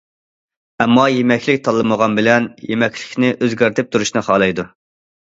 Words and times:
ئەمما 0.85 1.03
يېمەكلىك 1.17 1.61
تاللىمىغان 1.69 2.17
بىلەن 2.21 2.49
يېمەكلىكنى 2.73 3.33
ئۆزگەرتىپ 3.39 3.97
تۇرۇشنى 3.97 4.29
خالايدۇ. 4.33 4.73